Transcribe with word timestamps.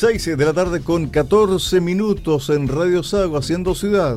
6 0.00 0.38
de 0.38 0.46
la 0.46 0.54
tarde 0.54 0.80
con 0.82 1.08
14 1.08 1.78
minutos 1.82 2.48
en 2.48 2.68
Radio 2.68 3.02
Sago 3.02 3.36
haciendo 3.36 3.74
ciudad. 3.74 4.16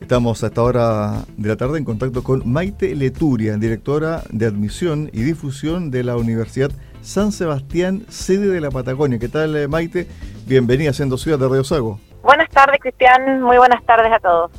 Estamos 0.00 0.42
a 0.42 0.46
esta 0.46 0.62
hora 0.62 1.24
de 1.36 1.50
la 1.50 1.56
tarde 1.56 1.76
en 1.76 1.84
contacto 1.84 2.24
con 2.24 2.50
Maite 2.50 2.96
Leturia, 2.96 3.58
directora 3.58 4.22
de 4.30 4.46
admisión 4.46 5.10
y 5.12 5.24
difusión 5.24 5.90
de 5.90 6.04
la 6.04 6.16
Universidad 6.16 6.70
San 7.02 7.32
Sebastián, 7.32 8.06
sede 8.08 8.46
de 8.46 8.62
la 8.62 8.70
Patagonia. 8.70 9.18
¿Qué 9.18 9.28
tal, 9.28 9.54
eh, 9.56 9.68
Maite? 9.68 10.08
Bienvenida 10.46 10.88
a 10.88 10.92
Haciendo 10.92 11.18
Ciudad 11.18 11.38
de 11.38 11.46
Radio 11.46 11.64
Sago. 11.64 12.00
Buenas 12.22 12.48
tardes, 12.48 12.80
Cristian. 12.80 13.42
Muy 13.42 13.58
buenas 13.58 13.84
tardes 13.84 14.10
a 14.10 14.20
todos. 14.20 14.52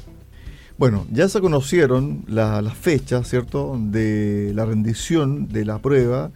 Bueno, 0.77 1.07
ya 1.09 1.27
se 1.27 1.41
conocieron 1.41 2.23
las 2.27 2.71
fechas, 2.75 3.27
¿cierto?, 3.27 3.77
de 3.79 4.52
la 4.54 4.63
rendición 4.63 5.47
de 5.47 5.65
la 5.65 5.79
prueba 5.79 6.29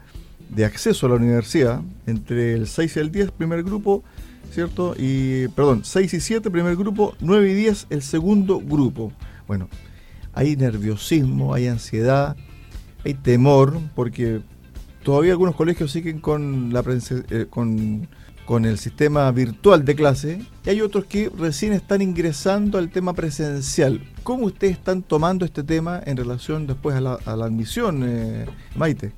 de 0.49 0.65
acceso 0.65 1.05
a 1.05 1.09
la 1.09 1.15
universidad 1.15 1.81
entre 2.05 2.53
el 2.53 2.67
6 2.67 2.95
y 2.95 2.99
el 2.99 3.11
10, 3.11 3.31
primer 3.31 3.63
grupo, 3.63 4.03
¿cierto? 4.51 4.95
Y, 4.97 5.47
perdón, 5.49 5.81
6 5.83 6.13
y 6.13 6.19
7, 6.19 6.49
primer 6.49 6.75
grupo, 6.75 7.15
9 7.19 7.51
y 7.51 7.53
10, 7.53 7.87
el 7.89 8.01
segundo 8.01 8.59
grupo. 8.59 9.13
Bueno, 9.47 9.69
hay 10.33 10.55
nerviosismo, 10.55 11.53
hay 11.53 11.67
ansiedad, 11.67 12.35
hay 13.05 13.13
temor, 13.13 13.79
porque 13.95 14.41
todavía 15.03 15.31
algunos 15.31 15.55
colegios 15.55 15.91
siguen 15.91 16.19
con, 16.19 16.73
la, 16.73 16.83
eh, 17.29 17.45
con, 17.49 18.07
con 18.45 18.65
el 18.65 18.77
sistema 18.77 19.31
virtual 19.31 19.85
de 19.85 19.95
clase 19.95 20.41
y 20.65 20.69
hay 20.69 20.81
otros 20.81 21.05
que 21.05 21.29
recién 21.37 21.73
están 21.73 22.01
ingresando 22.01 22.77
al 22.77 22.89
tema 22.89 23.13
presencial. 23.13 24.01
¿Cómo 24.23 24.45
ustedes 24.45 24.73
están 24.73 25.03
tomando 25.03 25.45
este 25.45 25.63
tema 25.63 26.01
en 26.05 26.17
relación 26.17 26.65
después 26.65 26.95
a 26.95 27.01
la, 27.01 27.13
a 27.25 27.35
la 27.35 27.45
admisión, 27.45 28.03
eh, 28.03 28.45
Maite? 28.75 29.13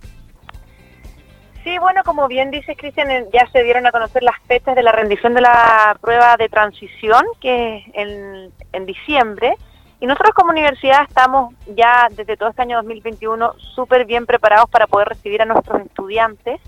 Sí, 1.64 1.78
bueno, 1.78 2.02
como 2.04 2.28
bien 2.28 2.50
dice 2.50 2.76
Cristian, 2.76 3.08
ya 3.32 3.46
se 3.52 3.64
dieron 3.64 3.86
a 3.86 3.92
conocer 3.92 4.24
las 4.24 4.40
fechas 4.48 4.76
de 4.76 4.82
la 4.82 4.92
rendición 4.92 5.36
de 5.36 5.42
la 5.42 5.96
prueba 6.02 6.36
de 6.36 6.50
transición, 6.50 7.24
que 7.40 7.78
es 7.78 7.84
en, 7.94 8.52
en 8.74 8.86
diciembre. 8.88 9.56
Y 10.00 10.08
nosotros 10.08 10.34
como 10.34 10.50
universidad 10.50 11.04
estamos 11.08 11.54
ya 11.68 12.08
desde 12.10 12.36
todo 12.36 12.50
este 12.50 12.64
año 12.64 12.78
2021 12.78 13.54
súper 13.76 14.06
bien 14.06 14.26
preparados 14.26 14.68
para 14.72 14.88
poder 14.88 15.10
recibir 15.10 15.44
a 15.44 15.46
nuestros 15.46 15.82
estudiantes 15.82 16.60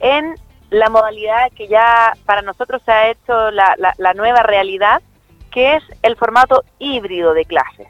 en 0.00 0.34
la 0.70 0.88
modalidad 0.88 1.52
que 1.54 1.68
ya 1.68 2.14
para 2.24 2.40
nosotros 2.40 2.80
se 2.86 2.90
ha 2.90 3.10
hecho 3.10 3.50
la, 3.50 3.74
la, 3.76 3.92
la 3.98 4.14
nueva 4.14 4.42
realidad, 4.42 5.02
que 5.50 5.74
es 5.76 5.82
el 6.00 6.16
formato 6.16 6.64
híbrido 6.78 7.34
de 7.34 7.44
clases. 7.44 7.88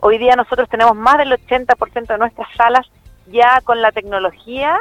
Hoy 0.00 0.16
día 0.16 0.34
nosotros 0.36 0.70
tenemos 0.70 0.96
más 0.96 1.18
del 1.18 1.32
80% 1.32 2.06
de 2.06 2.18
nuestras 2.18 2.48
salas 2.56 2.90
ya 3.26 3.60
con 3.60 3.82
la 3.82 3.92
tecnología 3.92 4.78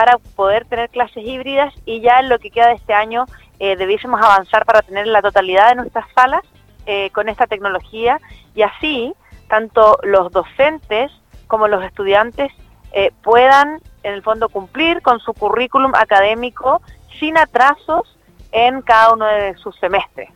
para 0.00 0.16
poder 0.16 0.64
tener 0.64 0.88
clases 0.88 1.22
híbridas 1.22 1.74
y 1.84 2.00
ya 2.00 2.20
en 2.20 2.30
lo 2.30 2.38
que 2.38 2.50
queda 2.50 2.68
de 2.68 2.76
este 2.76 2.94
año 2.94 3.26
eh, 3.58 3.76
debiésemos 3.76 4.18
avanzar 4.18 4.64
para 4.64 4.80
tener 4.80 5.06
la 5.06 5.20
totalidad 5.20 5.68
de 5.68 5.74
nuestras 5.74 6.06
salas 6.14 6.40
eh, 6.86 7.10
con 7.10 7.28
esta 7.28 7.46
tecnología 7.46 8.18
y 8.54 8.62
así 8.62 9.12
tanto 9.50 9.98
los 10.02 10.32
docentes 10.32 11.12
como 11.48 11.68
los 11.68 11.84
estudiantes 11.84 12.50
eh, 12.92 13.12
puedan 13.22 13.82
en 14.02 14.14
el 14.14 14.22
fondo 14.22 14.48
cumplir 14.48 15.02
con 15.02 15.20
su 15.20 15.34
currículum 15.34 15.94
académico 15.94 16.80
sin 17.18 17.36
atrasos 17.36 18.16
en 18.52 18.80
cada 18.80 19.12
uno 19.12 19.26
de 19.26 19.54
sus 19.58 19.78
semestres. 19.80 20.30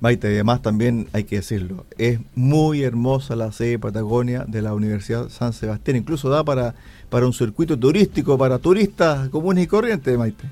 Maite, 0.00 0.26
además 0.26 0.60
también 0.60 1.08
hay 1.14 1.24
que 1.24 1.36
decirlo, 1.36 1.86
es 1.96 2.20
muy 2.34 2.82
hermosa 2.82 3.34
la 3.34 3.50
sede 3.50 3.78
Patagonia 3.78 4.44
de 4.46 4.60
la 4.60 4.74
Universidad 4.74 5.28
San 5.30 5.54
Sebastián, 5.54 5.96
incluso 5.96 6.28
da 6.28 6.44
para, 6.44 6.74
para 7.08 7.24
un 7.24 7.32
circuito 7.32 7.78
turístico 7.78 8.36
para 8.36 8.58
turistas 8.58 9.30
comunes 9.30 9.64
y 9.64 9.66
corrientes, 9.66 10.18
Maite. 10.18 10.44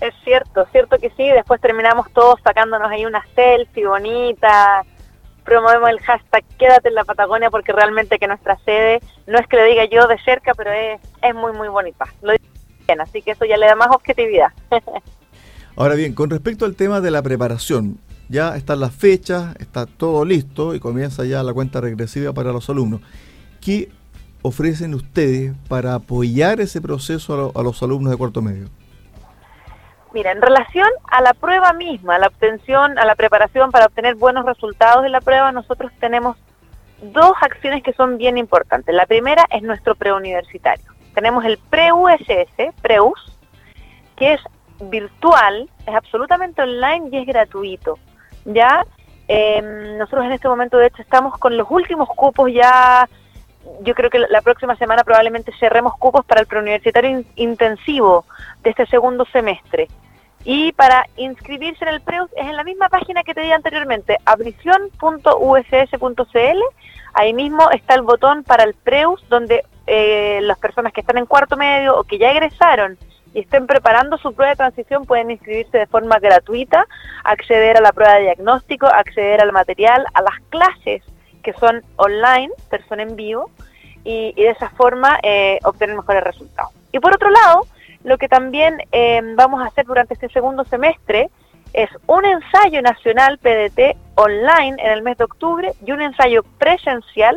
Es 0.00 0.12
cierto, 0.24 0.66
cierto 0.72 0.98
que 0.98 1.08
sí, 1.16 1.26
después 1.26 1.58
terminamos 1.60 2.12
todos 2.12 2.38
sacándonos 2.44 2.90
ahí 2.90 3.06
una 3.06 3.24
selfie 3.34 3.86
bonita, 3.86 4.82
promovemos 5.42 5.88
el 5.88 6.00
hashtag 6.00 6.44
Quédate 6.58 6.90
en 6.90 6.96
la 6.96 7.04
Patagonia 7.04 7.48
porque 7.48 7.72
realmente 7.72 8.18
que 8.18 8.26
nuestra 8.26 8.58
sede, 8.66 9.00
no 9.26 9.38
es 9.38 9.46
que 9.46 9.56
lo 9.56 9.64
diga 9.64 9.86
yo 9.86 10.06
de 10.06 10.18
cerca, 10.18 10.52
pero 10.54 10.70
es, 10.70 11.00
es 11.22 11.34
muy 11.34 11.52
muy 11.52 11.68
bonita, 11.68 12.04
lo 12.20 12.32
digo 12.32 12.44
bien, 12.86 13.00
así 13.00 13.22
que 13.22 13.30
eso 13.30 13.46
ya 13.46 13.56
le 13.56 13.66
da 13.66 13.74
más 13.74 13.88
objetividad. 13.88 14.48
Ahora 15.76 15.94
bien, 15.94 16.14
con 16.14 16.30
respecto 16.30 16.64
al 16.64 16.74
tema 16.74 17.00
de 17.00 17.10
la 17.10 17.22
preparación, 17.22 17.98
ya 18.28 18.56
están 18.56 18.80
las 18.80 18.94
fechas, 18.94 19.54
está 19.58 19.86
todo 19.86 20.24
listo 20.24 20.74
y 20.74 20.80
comienza 20.80 21.24
ya 21.24 21.42
la 21.42 21.52
cuenta 21.52 21.80
regresiva 21.80 22.32
para 22.32 22.52
los 22.52 22.68
alumnos. 22.68 23.00
¿Qué 23.60 23.90
ofrecen 24.42 24.94
ustedes 24.94 25.54
para 25.68 25.94
apoyar 25.94 26.60
ese 26.60 26.80
proceso 26.80 27.34
a, 27.34 27.36
lo, 27.36 27.52
a 27.54 27.62
los 27.62 27.82
alumnos 27.82 28.10
de 28.10 28.16
cuarto 28.16 28.42
medio? 28.42 28.68
Mira, 30.12 30.32
en 30.32 30.40
relación 30.40 30.88
a 31.10 31.20
la 31.20 31.34
prueba 31.34 31.72
misma, 31.72 32.16
a 32.16 32.18
la 32.18 32.28
obtención, 32.28 32.98
a 32.98 33.04
la 33.04 33.14
preparación 33.14 33.70
para 33.70 33.86
obtener 33.86 34.14
buenos 34.14 34.44
resultados 34.46 35.02
de 35.02 35.10
la 35.10 35.20
prueba, 35.20 35.52
nosotros 35.52 35.92
tenemos 36.00 36.36
dos 37.02 37.32
acciones 37.42 37.82
que 37.82 37.92
son 37.92 38.16
bien 38.16 38.38
importantes. 38.38 38.94
La 38.94 39.06
primera 39.06 39.44
es 39.50 39.62
nuestro 39.62 39.94
preuniversitario. 39.94 40.84
Tenemos 41.14 41.44
el 41.44 41.58
pre-USS, 41.58 42.74
PREUS, 42.82 43.38
que 44.16 44.34
es 44.34 44.40
virtual, 44.80 45.68
es 45.86 45.94
absolutamente 45.94 46.62
online 46.62 47.08
y 47.12 47.18
es 47.18 47.26
gratuito 47.26 47.98
ya. 48.46 48.86
Eh, 49.28 49.60
nosotros 49.98 50.24
en 50.26 50.32
este 50.32 50.48
momento, 50.48 50.78
de 50.78 50.86
hecho, 50.86 51.02
estamos 51.02 51.36
con 51.38 51.56
los 51.56 51.66
últimos 51.70 52.08
cupos 52.08 52.52
ya. 52.52 53.08
Yo 53.82 53.94
creo 53.94 54.10
que 54.10 54.20
la 54.20 54.42
próxima 54.42 54.76
semana 54.76 55.02
probablemente 55.02 55.52
cerremos 55.58 55.94
cupos 55.98 56.24
para 56.24 56.40
el 56.40 56.46
preuniversitario 56.46 57.10
in 57.10 57.26
intensivo 57.34 58.24
de 58.62 58.70
este 58.70 58.86
segundo 58.86 59.24
semestre. 59.32 59.88
Y 60.44 60.70
para 60.72 61.04
inscribirse 61.16 61.84
en 61.84 61.94
el 61.94 62.00
PREUS 62.00 62.30
es 62.36 62.46
en 62.46 62.54
la 62.54 62.62
misma 62.62 62.88
página 62.88 63.24
que 63.24 63.34
te 63.34 63.40
di 63.40 63.50
anteriormente, 63.50 64.18
admisión.uss.cl. 64.24 66.60
Ahí 67.14 67.34
mismo 67.34 67.68
está 67.72 67.94
el 67.94 68.02
botón 68.02 68.44
para 68.44 68.62
el 68.62 68.74
PREUS, 68.74 69.28
donde 69.28 69.64
eh, 69.88 70.38
las 70.42 70.58
personas 70.58 70.92
que 70.92 71.00
están 71.00 71.18
en 71.18 71.26
cuarto 71.26 71.56
medio 71.56 71.98
o 71.98 72.04
que 72.04 72.18
ya 72.18 72.30
egresaron 72.30 72.96
y 73.36 73.40
estén 73.40 73.66
preparando 73.66 74.16
su 74.16 74.32
prueba 74.32 74.52
de 74.52 74.56
transición 74.56 75.04
pueden 75.04 75.30
inscribirse 75.30 75.76
de 75.76 75.86
forma 75.86 76.18
gratuita, 76.18 76.86
acceder 77.22 77.76
a 77.76 77.82
la 77.82 77.92
prueba 77.92 78.14
de 78.14 78.22
diagnóstico, 78.22 78.86
acceder 78.86 79.42
al 79.42 79.52
material, 79.52 80.06
a 80.14 80.22
las 80.22 80.40
clases 80.48 81.02
que 81.42 81.52
son 81.52 81.82
online, 81.96 82.48
persona 82.70 83.02
en 83.02 83.14
vivo, 83.14 83.50
y, 84.04 84.32
de 84.32 84.48
esa 84.48 84.70
forma 84.70 85.18
eh, 85.22 85.58
obtener 85.64 85.94
mejores 85.94 86.24
resultados. 86.24 86.72
Y 86.92 86.98
por 86.98 87.14
otro 87.14 87.28
lado, 87.28 87.66
lo 88.04 88.16
que 88.16 88.26
también 88.26 88.78
eh, 88.90 89.20
vamos 89.34 89.60
a 89.60 89.66
hacer 89.66 89.84
durante 89.84 90.14
este 90.14 90.30
segundo 90.30 90.64
semestre 90.64 91.28
es 91.74 91.90
un 92.06 92.24
ensayo 92.24 92.80
nacional 92.80 93.36
PDT 93.36 93.98
online 94.14 94.82
en 94.82 94.92
el 94.92 95.02
mes 95.02 95.18
de 95.18 95.24
octubre 95.24 95.72
y 95.84 95.92
un 95.92 96.00
ensayo 96.00 96.42
presencial 96.56 97.36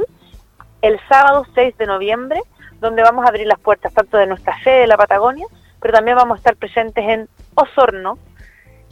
el 0.81 0.97
sábado 1.09 1.45
6 1.55 1.77
de 1.77 1.87
noviembre, 1.87 2.39
donde 2.79 3.03
vamos 3.03 3.25
a 3.25 3.27
abrir 3.27 3.47
las 3.47 3.59
puertas 3.59 3.93
tanto 3.93 4.15
de 4.15 4.27
nuestra 4.27 4.57
sede 4.63 4.79
de 4.79 4.87
la 4.87 4.95
Patagonia, 4.95 5.45
pero 5.81 5.93
también 5.93 6.17
vamos 6.17 6.35
a 6.35 6.39
estar 6.39 6.55
presentes 6.55 7.03
en 7.07 7.27
Osorno, 7.55 8.17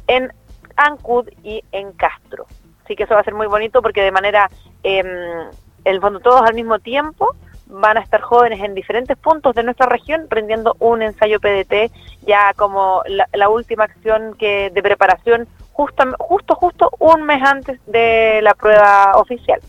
en 0.07 0.31
Ancud 0.75 1.27
y 1.43 1.63
en 1.71 1.91
Castro. 1.93 2.45
Así 2.83 2.95
que 2.95 3.03
eso 3.03 3.15
va 3.15 3.21
a 3.21 3.23
ser 3.23 3.33
muy 3.33 3.47
bonito 3.47 3.81
porque 3.81 4.01
de 4.01 4.11
manera, 4.11 4.49
eh, 4.83 4.99
en 4.99 5.49
el 5.83 6.01
fondo 6.01 6.19
todos 6.19 6.41
al 6.41 6.55
mismo 6.55 6.79
tiempo, 6.79 7.35
van 7.69 7.97
a 7.97 8.01
estar 8.01 8.21
jóvenes 8.21 8.61
en 8.61 8.73
diferentes 8.73 9.17
puntos 9.17 9.53
de 9.55 9.63
nuestra 9.63 9.87
región 9.87 10.27
rindiendo 10.29 10.75
un 10.79 11.01
ensayo 11.01 11.39
PDT 11.39 11.91
ya 12.25 12.53
como 12.55 13.03
la, 13.07 13.49
última 13.49 13.83
acción 13.83 14.35
que 14.37 14.71
de 14.73 14.81
preparación 14.81 15.47
justo, 15.73 16.03
justo, 16.19 16.55
justo 16.55 16.91
un 16.99 17.23
mes 17.23 17.41
antes 17.43 17.79
de 17.85 18.39
la 18.41 18.53
prueba 18.53 19.13
oficial. 19.15 19.59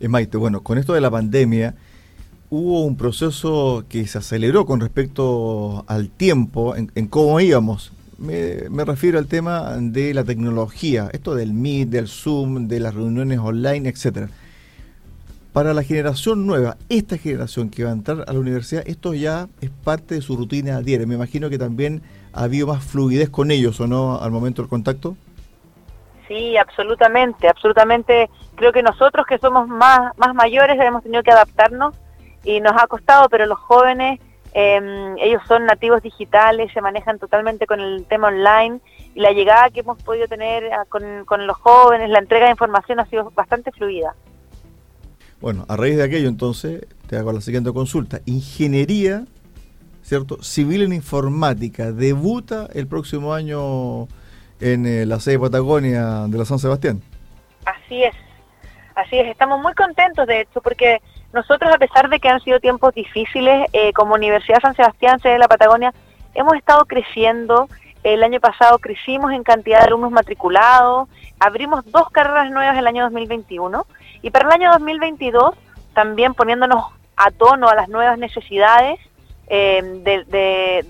Eh, 0.00 0.08
Maite, 0.08 0.38
bueno, 0.38 0.62
con 0.62 0.78
esto 0.78 0.94
de 0.94 1.00
la 1.00 1.10
pandemia 1.10 1.74
hubo 2.50 2.84
un 2.84 2.96
proceso 2.96 3.84
que 3.88 4.06
se 4.06 4.18
aceleró 4.18 4.66
con 4.66 4.80
respecto 4.80 5.84
al 5.88 6.10
tiempo, 6.10 6.74
en, 6.76 7.06
cómo 7.08 7.40
íbamos. 7.40 7.92
Me, 8.18 8.68
me, 8.68 8.84
refiero 8.84 9.18
al 9.18 9.26
tema 9.26 9.76
de 9.78 10.12
la 10.12 10.24
tecnología, 10.24 11.08
esto 11.12 11.34
del 11.34 11.54
Meet, 11.54 11.88
del 11.88 12.08
Zoom, 12.08 12.68
de 12.68 12.80
las 12.80 12.94
reuniones 12.94 13.38
online, 13.38 13.88
etcétera 13.88 14.28
para 15.52 15.74
la 15.74 15.82
generación 15.82 16.46
nueva, 16.46 16.76
esta 16.88 17.18
generación 17.18 17.70
que 17.70 17.84
va 17.84 17.90
a 17.90 17.94
entrar 17.94 18.24
a 18.26 18.32
la 18.32 18.38
universidad, 18.38 18.84
esto 18.86 19.14
ya 19.14 19.48
es 19.60 19.70
parte 19.70 20.14
de 20.14 20.22
su 20.22 20.36
rutina 20.36 20.80
diaria. 20.80 21.06
Me 21.06 21.14
imagino 21.14 21.50
que 21.50 21.58
también 21.58 22.02
ha 22.32 22.44
habido 22.44 22.68
más 22.68 22.84
fluidez 22.84 23.30
con 23.30 23.50
ellos, 23.50 23.80
¿o 23.80 23.86
no, 23.86 24.20
al 24.20 24.30
momento 24.30 24.62
del 24.62 24.68
contacto? 24.68 25.16
Sí, 26.28 26.56
absolutamente, 26.56 27.48
absolutamente. 27.48 28.30
Creo 28.54 28.72
que 28.72 28.82
nosotros 28.82 29.26
que 29.26 29.38
somos 29.38 29.66
más, 29.66 30.16
más 30.16 30.34
mayores 30.34 30.78
hemos 30.80 31.02
tenido 31.02 31.24
que 31.24 31.32
adaptarnos 31.32 31.96
y 32.44 32.60
nos 32.60 32.72
ha 32.80 32.86
costado, 32.86 33.28
pero 33.28 33.46
los 33.46 33.58
jóvenes, 33.58 34.20
em, 34.52 35.16
ellos 35.18 35.42
son 35.46 35.66
nativos 35.66 36.02
digitales, 36.02 36.72
se 36.72 36.80
manejan 36.80 37.18
totalmente 37.18 37.66
con 37.66 37.80
el 37.80 38.04
tema 38.06 38.28
online 38.28 38.80
y 39.14 39.20
la 39.20 39.32
llegada 39.32 39.70
que 39.70 39.80
hemos 39.80 40.02
podido 40.02 40.26
tener 40.26 40.70
con, 40.88 41.24
con 41.24 41.46
los 41.46 41.56
jóvenes, 41.56 42.10
la 42.10 42.18
entrega 42.18 42.46
de 42.46 42.52
información 42.52 43.00
ha 43.00 43.06
sido 43.06 43.30
bastante 43.34 43.72
fluida. 43.72 44.14
Bueno, 45.40 45.64
a 45.68 45.76
raíz 45.76 45.96
de 45.96 46.04
aquello 46.04 46.28
entonces 46.28 46.86
te 47.06 47.16
hago 47.16 47.32
la 47.32 47.40
siguiente 47.40 47.72
consulta. 47.72 48.20
Ingeniería, 48.26 49.24
¿cierto? 50.02 50.42
Civil 50.42 50.82
en 50.82 50.92
informática, 50.92 51.92
debuta 51.92 52.68
el 52.74 52.86
próximo 52.86 53.32
año 53.32 54.06
en 54.60 54.86
eh, 54.86 55.06
la 55.06 55.18
sede 55.18 55.36
de 55.36 55.40
Patagonia 55.40 56.26
de 56.28 56.38
la 56.38 56.44
San 56.44 56.58
Sebastián. 56.58 57.00
Así 57.64 58.02
es, 58.02 58.14
así 58.94 59.18
es. 59.18 59.28
Estamos 59.28 59.62
muy 59.62 59.72
contentos 59.72 60.26
de 60.26 60.42
hecho 60.42 60.60
porque 60.60 61.00
nosotros 61.32 61.72
a 61.72 61.78
pesar 61.78 62.08
de 62.08 62.18
que 62.18 62.28
han 62.28 62.40
sido 62.40 62.58
tiempos 62.58 62.94
difíciles, 62.94 63.68
eh, 63.72 63.92
como 63.92 64.14
Universidad 64.14 64.60
San 64.60 64.74
Sebastián, 64.74 65.20
sede 65.20 65.34
de 65.34 65.38
la 65.38 65.48
Patagonia, 65.48 65.92
hemos 66.34 66.54
estado 66.54 66.84
creciendo. 66.86 67.68
El 68.02 68.22
año 68.22 68.40
pasado 68.40 68.78
crecimos 68.78 69.32
en 69.32 69.42
cantidad 69.42 69.80
de 69.80 69.86
alumnos 69.86 70.10
matriculados, 70.10 71.08
abrimos 71.38 71.84
dos 71.92 72.08
carreras 72.10 72.50
nuevas 72.50 72.76
el 72.78 72.86
año 72.86 73.04
2021 73.04 73.86
y 74.22 74.30
para 74.30 74.46
el 74.48 74.54
año 74.54 74.72
2022, 74.72 75.54
también 75.92 76.32
poniéndonos 76.32 76.82
a 77.16 77.30
tono 77.30 77.68
a 77.68 77.74
las 77.74 77.88
nuevas 77.90 78.18
necesidades 78.18 78.98
eh, 79.48 79.82
de, 80.02 80.84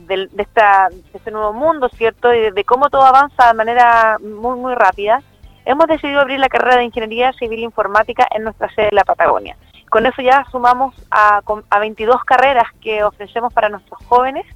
este 1.12 1.30
nuevo 1.32 1.52
mundo, 1.52 1.88
¿cierto? 1.88 2.32
Y 2.32 2.50
de, 2.50 2.64
cómo 2.64 2.90
todo 2.90 3.02
avanza 3.02 3.48
de 3.48 3.54
manera 3.54 4.18
muy, 4.20 4.56
muy 4.58 4.74
rápida, 4.74 5.22
hemos 5.64 5.86
decidido 5.88 6.20
abrir 6.20 6.38
la 6.38 6.48
carrera 6.48 6.76
de 6.76 6.84
Ingeniería 6.84 7.32
Civil 7.32 7.60
Informática 7.60 8.28
en 8.30 8.44
nuestra 8.44 8.72
sede 8.74 8.86
de 8.86 8.96
la 8.96 9.04
Patagonia. 9.04 9.56
Con 9.90 10.06
eso 10.06 10.22
ya 10.22 10.46
sumamos 10.50 10.94
a, 11.10 11.42
a 11.68 11.78
22 11.78 12.24
carreras 12.24 12.64
que 12.80 13.04
ofrecemos 13.04 13.52
para 13.52 13.68
nuestros 13.68 14.02
jóvenes. 14.06 14.46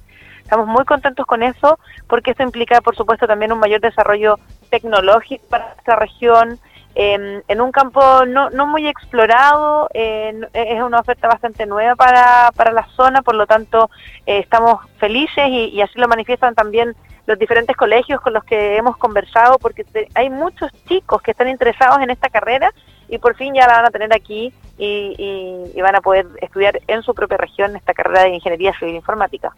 Estamos 0.41 0.67
muy 0.67 0.85
contentos 0.85 1.25
con 1.27 1.43
eso 1.43 1.77
porque 2.07 2.31
esto 2.31 2.41
implica, 2.41 2.81
por 2.81 2.95
supuesto, 2.95 3.27
también 3.27 3.51
un 3.51 3.59
mayor 3.59 3.81
desarrollo 3.81 4.39
tecnológico 4.71 5.45
para 5.49 5.67
nuestra 5.67 5.95
región, 5.97 6.59
Em, 6.97 7.41
en 7.49 7.59
un 7.59 7.73
campo 7.73 8.25
no, 8.25 8.49
no 8.51 8.67
muy 8.67 8.87
explorado, 8.87 9.89
es 9.93 10.81
una 10.81 10.99
oferta 11.01 11.27
bastante 11.27 11.65
nueva 11.65 11.93
para, 11.95 12.53
para 12.55 12.71
la 12.71 12.87
zona, 12.95 13.21
por 13.21 13.35
lo 13.35 13.45
tanto 13.45 13.89
eh, 14.25 14.39
estamos 14.39 14.79
felices 14.97 15.45
y, 15.49 15.81
así 15.81 15.99
lo 15.99 16.07
manifiestan 16.07 16.55
también 16.55 16.95
los 17.25 17.37
diferentes 17.37 17.75
colegios 17.75 18.21
con 18.21 18.31
los 18.31 18.45
que 18.45 18.77
hemos 18.77 18.95
conversado, 18.95 19.59
porque 19.59 19.85
hay 20.13 20.29
muchos 20.29 20.71
chicos 20.87 21.21
que 21.21 21.31
están 21.31 21.49
interesados 21.49 21.99
en 21.99 22.11
esta 22.11 22.29
carrera 22.29 22.71
y 23.09 23.17
por 23.17 23.35
fin 23.35 23.53
ya 23.53 23.67
la 23.67 23.77
van 23.77 23.85
a 23.85 23.91
tener 23.91 24.13
aquí 24.13 24.53
y, 24.77 25.71
y 25.73 25.81
van 25.81 25.95
a 25.95 26.01
poder 26.01 26.27
estudiar 26.41 26.81
en 26.87 27.01
su 27.03 27.13
propia 27.13 27.37
región 27.37 27.75
esta 27.75 27.93
carrera 27.93 28.23
de 28.23 28.35
Ingeniería 28.35 28.77
Civil 28.77 28.95
Informática. 28.95 29.53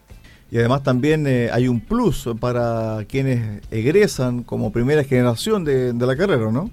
Y 0.50 0.58
además 0.60 0.84
también 0.84 1.28
eh, 1.28 1.50
hay 1.52 1.68
un 1.68 1.82
plus 1.82 2.30
para 2.40 3.00
quienes 3.10 3.62
egresan 3.70 4.44
como 4.44 4.72
primera 4.72 5.04
generación 5.04 5.66
de, 5.66 5.92
de 5.92 6.06
la 6.06 6.16
carrera, 6.16 6.50
¿no? 6.52 6.70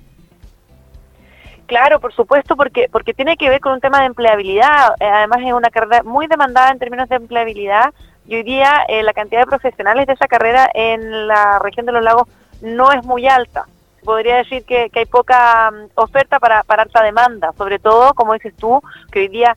Claro, 1.67 1.99
por 1.99 2.12
supuesto, 2.12 2.56
porque 2.56 2.88
porque 2.93 3.15
tiene 3.15 3.37
que 3.37 3.49
ver 3.49 3.61
con 3.61 3.73
un 3.73 3.81
tema 3.81 4.00
de 4.00 4.06
empleabilidad. 4.06 4.94
Eh, 5.00 5.05
además 5.05 5.41
es 5.44 5.53
una 5.53 5.70
carrera 5.70 6.03
muy 6.05 6.27
demandada 6.29 6.70
en 6.70 6.79
términos 6.79 7.09
de 7.09 7.17
empleabilidad 7.17 7.93
y 8.27 8.37
hoy 8.37 8.43
día 8.43 8.85
eh, 8.88 9.03
la 9.03 9.12
cantidad 9.12 9.41
de 9.41 9.47
profesionales 9.47 10.06
de 10.06 10.12
esa 10.12 10.29
carrera 10.29 10.70
en 10.73 11.27
la 11.27 11.59
región 11.59 11.87
de 11.87 11.93
los 11.93 12.05
lagos 12.05 12.29
no 12.62 12.93
es 12.93 13.05
muy 13.05 13.27
alta. 13.27 13.67
Podría 14.05 14.37
decir 14.37 14.65
que, 14.65 14.91
hay 14.95 15.06
poca 15.06 15.71
mm, 15.71 15.91
oferta 15.95 16.39
para, 16.39 16.62
para 16.62 16.83
alta 16.83 17.03
demanda, 17.03 17.53
sobre 17.56 17.79
todo, 17.79 18.15
como 18.15 18.35
dices 18.35 18.55
tú, 18.56 18.81
que 19.11 19.21
hoy 19.21 19.29
día 19.29 19.56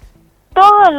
todos, 0.53 0.89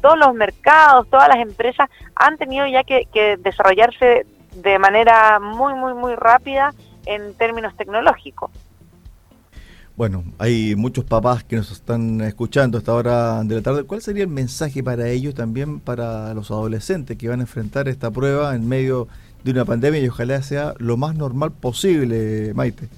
todos 0.00 0.18
los 0.18 0.34
mercados, 0.34 1.08
todas 1.08 1.28
las 1.28 1.38
empresas 1.38 1.88
han 2.16 2.36
tenido 2.36 2.66
ya 2.66 2.82
que, 2.82 3.06
que 3.12 3.36
desarrollarse 3.36 4.26
de 4.56 4.78
manera 4.78 5.38
muy, 5.38 5.74
muy, 5.74 5.94
muy 5.94 6.14
rápida 6.16 6.74
en 7.06 7.34
términos 7.34 7.76
tecnológicos. 7.76 8.50
Bueno, 9.94 10.24
hay 10.38 10.74
muchos 10.74 11.04
papás 11.04 11.44
que 11.44 11.56
nos 11.56 11.70
están 11.70 12.22
escuchando 12.22 12.78
a 12.78 12.80
esta 12.80 12.94
hora 12.94 13.44
de 13.44 13.56
la 13.56 13.62
tarde. 13.62 13.84
¿Cuál 13.84 14.00
sería 14.00 14.24
el 14.24 14.30
mensaje 14.30 14.82
para 14.82 15.08
ellos 15.08 15.34
también, 15.34 15.80
para 15.80 16.32
los 16.32 16.50
adolescentes 16.50 17.18
que 17.18 17.28
van 17.28 17.40
a 17.40 17.42
enfrentar 17.42 17.88
esta 17.88 18.10
prueba 18.10 18.54
en 18.54 18.66
medio 18.66 19.06
de 19.44 19.50
una 19.50 19.64
pandemia 19.64 20.00
y 20.00 20.08
ojalá 20.08 20.42
sea 20.42 20.74
lo 20.78 20.96
más 20.96 21.14
normal 21.14 21.52
posible, 21.52 22.52
Maite? 22.54 22.88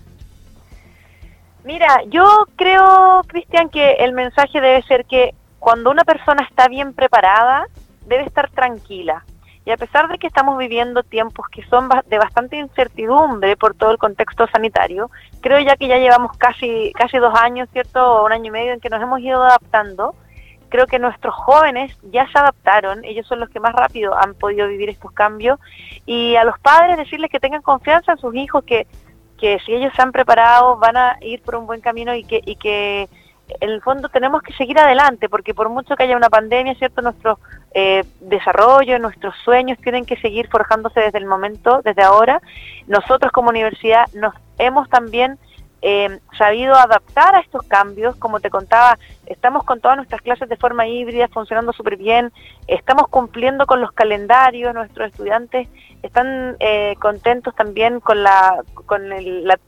Mira, 1.65 2.03
yo 2.09 2.47
creo, 2.57 3.23
Cristian, 3.27 3.71
que 3.71 3.93
el 3.95 4.13
mensaje 4.13 4.61
debe 4.61 4.83
ser 4.83 5.07
que 5.07 5.35
cuando 5.59 5.91
una 5.91 6.05
persona 6.05 6.47
está 6.49 6.69
bien 6.69 6.93
preparada, 6.93 7.67
debe 8.07 8.25
estar 8.25 8.51
tranquila. 8.51 9.25
Y 9.65 9.71
a 9.71 9.79
pesar 9.79 10.09
de 10.09 10.19
que 10.19 10.27
estamos 10.27 10.59
viviendo 10.59 11.03
tiempos 11.03 11.49
que 11.49 11.65
son 11.69 11.89
de 12.07 12.19
bastante 12.19 12.59
incertidumbre 12.59 13.57
por 13.57 13.75
todo 13.75 13.93
el 13.93 13.99
contexto 13.99 14.47
sanitario, 14.49 15.11
creo 15.41 15.59
ya 15.61 15.77
que 15.77 15.89
ya 15.89 15.97
llevamos 15.97 16.37
casi, 16.37 16.93
casi 16.95 17.17
dos 17.17 17.35
años, 17.35 17.67
¿cierto? 17.73 18.25
Un 18.25 18.33
año 18.33 18.49
y 18.49 18.51
medio 18.51 18.75
en 18.75 18.81
que 18.81 18.91
nos 18.91 19.01
hemos 19.01 19.21
ido 19.21 19.43
adaptando. 19.43 20.15
Creo 20.75 20.89
que 20.89 20.99
nuestros 20.99 21.33
jóvenes 21.37 21.97
ya 22.11 22.27
se 22.33 22.37
adaptaron, 22.37 23.05
ellos 23.05 23.29
son 23.29 23.39
los 23.39 23.49
que 23.49 23.61
más 23.61 23.73
rápido 23.73 24.13
han 24.19 24.35
podido 24.35 24.67
vivir 24.67 24.89
estos 24.89 25.13
cambios. 25.13 25.61
Y 26.05 26.35
a 26.35 26.43
los 26.43 26.59
padres 26.59 26.97
decirles 26.97 27.31
que 27.31 27.39
tengan 27.39 27.63
confianza 27.63 28.11
en 28.11 28.19
sus 28.19 28.35
hijos, 28.35 28.65
que, 28.65 28.89
que 29.39 29.61
si 29.61 29.73
ellos 29.73 29.93
se 29.95 30.03
han 30.03 30.11
preparado 30.11 30.77
van 30.77 30.97
a 30.97 31.17
ir 31.21 31.41
por 31.43 31.55
un 31.55 31.69
buen 31.69 31.81
camino 31.81 32.13
y 32.17 32.25
que, 32.25 32.41
y 32.45 32.57
que 32.57 33.09
en 33.61 33.71
el 33.71 33.83
fondo 33.83 34.09
tenemos 34.09 34.43
que 34.43 34.53
seguir 34.55 34.77
adelante, 34.77 35.29
porque 35.29 35.55
por 35.55 35.69
mucho 35.69 35.95
que 35.95 36.03
haya 36.03 36.17
una 36.17 36.29
pandemia, 36.29 36.75
¿cierto? 36.75 37.03
Nuestro 37.03 37.39
eh, 37.73 38.03
desarrollo, 38.19 38.99
nuestros 38.99 39.37
sueños 39.45 39.79
tienen 39.79 40.05
que 40.05 40.17
seguir 40.17 40.49
forjándose 40.49 40.99
desde 40.99 41.19
el 41.19 41.27
momento, 41.27 41.83
desde 41.85 42.03
ahora. 42.03 42.43
Nosotros 42.89 43.31
como 43.31 43.51
universidad 43.51 44.09
nos 44.13 44.35
hemos 44.59 44.89
también 44.89 45.39
eh, 45.87 46.19
sabido 46.39 46.75
adaptar 46.75 47.35
a 47.35 47.41
estos 47.41 47.63
cambios, 47.69 48.17
como 48.17 48.41
te 48.41 48.49
contaba, 48.49 48.99
estamos 49.27 49.65
con 49.65 49.81
todas 49.81 49.99
nuestras 49.99 50.23
clases 50.23 50.49
de 50.49 50.57
forma 50.57 50.87
híbrida, 50.87 51.29
funcionando 51.29 51.75
súper 51.75 51.99
bien, 51.99 52.33
estamos 52.67 53.09
cumpliendo 53.09 53.67
con 53.67 53.83
los 53.83 53.93
calendarios, 53.93 54.73
nuestros 54.75 55.11
estudiantes 55.11 55.69
están 56.03 56.57
eh, 56.61 56.95
contentos 57.01 57.55
también 57.55 58.01
con 58.01 58.23
la, 58.23 58.63
con 58.87 59.09
la, 59.09 59.59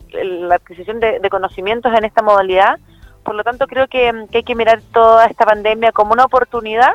adquisición 0.54 1.00
de 1.00 1.28
conocimientos 1.30 1.92
en 1.94 2.04
esta 2.04 2.22
modalidad. 2.22 2.78
Por 3.26 3.34
lo 3.34 3.42
tanto, 3.42 3.66
creo 3.66 3.88
que, 3.88 4.08
hay 4.32 4.42
que 4.44 4.54
mirar 4.54 4.80
toda 4.92 5.26
esta 5.26 5.44
pandemia 5.44 5.90
como 5.90 6.12
una 6.12 6.24
oportunidad 6.24 6.92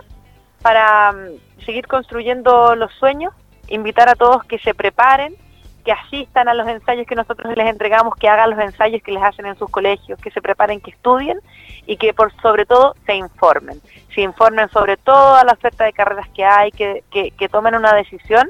para 0.61 1.11
mm, 1.11 1.65
seguir 1.65 1.87
construyendo 1.87 2.73
los 2.75 2.89
sueños, 2.93 3.33
invitar 3.67 4.07
a 4.07 4.15
todos 4.15 4.45
que 4.45 4.57
se 4.59 4.73
preparen, 4.73 5.35
que 5.81 5.91
asistan 5.91 6.47
a 6.47 6.53
los 6.53 6.67
ensayos 6.67 7.07
que 7.07 7.15
nosotros 7.15 7.55
les 7.55 7.67
entregamos, 7.67 8.15
que 8.15 8.29
hagan 8.29 8.51
los 8.51 8.59
ensayos 8.59 9.01
que 9.01 9.11
les 9.11 9.23
hacen 9.23 9.45
en 9.45 9.57
sus 9.57 9.69
colegios, 9.69 10.19
que 10.19 10.31
se 10.31 10.41
preparen, 10.41 10.81
que 10.81 10.91
estudien 10.91 11.39
y 11.85 11.97
que 11.97 12.13
por 12.13 12.33
sobre 12.41 12.65
todo 12.65 12.95
se 13.05 13.15
informen. 13.15 13.81
Se 14.13 14.21
informen 14.21 14.69
sobre 14.69 14.97
toda 14.97 15.43
la 15.43 15.53
oferta 15.53 15.83
de 15.83 15.93
carreras 15.93 16.27
que 16.29 16.43
hay, 16.43 16.71
que, 16.71 17.03
que, 17.11 17.49
tomen 17.49 17.75
una 17.75 17.93
decisión, 17.93 18.49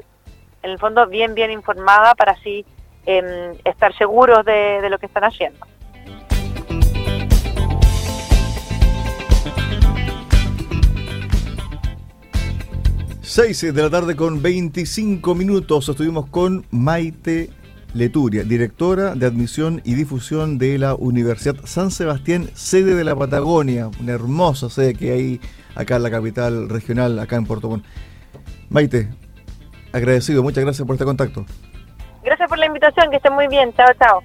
en 0.62 0.70
el 0.70 0.78
fondo 0.78 1.06
bien, 1.06 1.34
bien 1.34 1.50
informada 1.50 2.14
para 2.14 2.32
así 2.32 2.64
em, 3.06 3.56
estar 3.64 3.96
seguros 3.96 4.44
de, 4.44 4.80
de 4.80 4.90
lo 4.90 4.98
que 4.98 5.06
están 5.06 5.24
haciendo. 5.24 5.66
6 13.34 13.72
de 13.72 13.82
la 13.82 13.88
tarde 13.88 14.14
con 14.14 14.42
25 14.42 15.34
minutos 15.34 15.88
estuvimos 15.88 16.26
con 16.26 16.66
Maite 16.70 17.48
Leturia, 17.94 18.42
directora 18.42 19.14
de 19.14 19.24
admisión 19.24 19.80
y 19.84 19.94
difusión 19.94 20.58
de 20.58 20.76
la 20.76 20.94
Universidad 20.94 21.56
San 21.64 21.90
Sebastián, 21.90 22.50
sede 22.52 22.94
de 22.94 23.04
la 23.04 23.16
Patagonia, 23.16 23.88
una 23.98 24.12
hermosa 24.12 24.68
sede 24.68 24.92
que 24.92 25.12
hay 25.12 25.40
acá 25.74 25.96
en 25.96 26.02
la 26.02 26.10
capital 26.10 26.68
regional, 26.68 27.18
acá 27.18 27.36
en 27.36 27.46
Puerto 27.46 27.70
Montt. 27.70 27.86
Maite, 28.68 29.08
agradecido, 29.94 30.42
muchas 30.42 30.62
gracias 30.62 30.86
por 30.86 30.96
este 30.96 31.06
contacto. 31.06 31.46
Gracias 32.22 32.50
por 32.50 32.58
la 32.58 32.66
invitación, 32.66 33.08
que 33.08 33.16
esté 33.16 33.30
muy 33.30 33.48
bien, 33.48 33.72
chao, 33.72 33.88
chao. 33.98 34.22